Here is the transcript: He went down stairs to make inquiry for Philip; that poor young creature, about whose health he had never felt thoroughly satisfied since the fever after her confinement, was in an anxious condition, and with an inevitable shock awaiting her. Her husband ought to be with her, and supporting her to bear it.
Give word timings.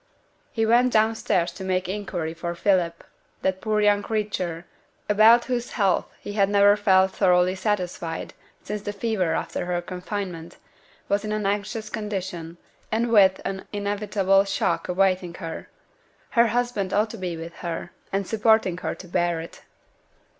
He 0.51 0.65
went 0.65 0.91
down 0.91 1.13
stairs 1.13 1.51
to 1.51 1.63
make 1.63 1.87
inquiry 1.87 2.33
for 2.33 2.55
Philip; 2.55 3.03
that 3.43 3.61
poor 3.61 3.81
young 3.81 4.01
creature, 4.01 4.65
about 5.07 5.45
whose 5.45 5.73
health 5.73 6.07
he 6.19 6.33
had 6.33 6.49
never 6.49 6.75
felt 6.75 7.11
thoroughly 7.11 7.53
satisfied 7.53 8.33
since 8.63 8.81
the 8.81 8.93
fever 8.93 9.35
after 9.35 9.65
her 9.67 9.79
confinement, 9.79 10.57
was 11.07 11.23
in 11.23 11.31
an 11.31 11.45
anxious 11.45 11.91
condition, 11.91 12.57
and 12.91 13.11
with 13.11 13.41
an 13.45 13.65
inevitable 13.71 14.43
shock 14.43 14.87
awaiting 14.87 15.35
her. 15.35 15.69
Her 16.31 16.47
husband 16.47 16.93
ought 16.93 17.11
to 17.11 17.17
be 17.17 17.37
with 17.37 17.57
her, 17.57 17.91
and 18.11 18.25
supporting 18.25 18.77
her 18.79 18.95
to 18.95 19.07
bear 19.07 19.39
it. 19.39 19.61